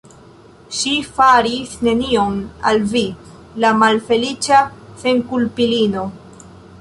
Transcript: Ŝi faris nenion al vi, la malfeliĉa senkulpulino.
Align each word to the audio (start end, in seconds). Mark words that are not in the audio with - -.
Ŝi 0.77 0.91
faris 1.17 1.75
nenion 1.87 2.39
al 2.71 2.81
vi, 2.95 3.03
la 3.65 3.73
malfeliĉa 3.83 4.63
senkulpulino. 5.03 6.07